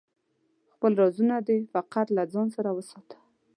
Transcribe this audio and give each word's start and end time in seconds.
خپل 0.73 0.91
رازونه 1.01 1.35
دی 1.47 1.59
فقط 1.73 2.07
له 2.15 2.23
ځانه 2.33 2.51
سره 2.55 2.69
وساته 2.77 3.17